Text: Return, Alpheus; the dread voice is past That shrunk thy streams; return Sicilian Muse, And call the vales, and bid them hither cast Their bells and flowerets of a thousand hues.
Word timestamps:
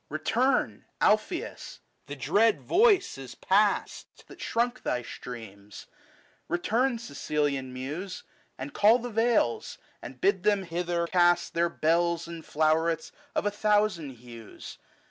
Return, 0.09 0.85
Alpheus; 0.99 1.79
the 2.07 2.15
dread 2.15 2.59
voice 2.59 3.19
is 3.19 3.35
past 3.35 4.25
That 4.25 4.41
shrunk 4.41 4.81
thy 4.81 5.03
streams; 5.03 5.85
return 6.47 6.97
Sicilian 6.97 7.71
Muse, 7.71 8.23
And 8.57 8.73
call 8.73 8.97
the 8.97 9.11
vales, 9.11 9.77
and 10.01 10.19
bid 10.19 10.41
them 10.41 10.63
hither 10.63 11.05
cast 11.05 11.53
Their 11.53 11.69
bells 11.69 12.27
and 12.27 12.43
flowerets 12.43 13.11
of 13.35 13.45
a 13.45 13.51
thousand 13.51 14.13
hues. 14.17 14.79